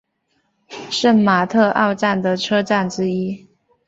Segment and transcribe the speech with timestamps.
[0.89, 3.45] 圣马特奥站的车站之一。